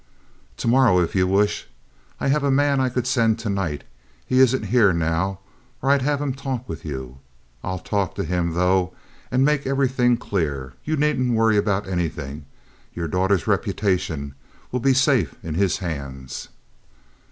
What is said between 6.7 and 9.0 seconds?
you. I'll talk to him, though,